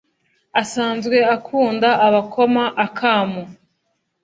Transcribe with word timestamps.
Asanzwe 0.61 1.17
akunda 1.35 1.89
abakoma 2.07 2.63
akamu 2.85 3.43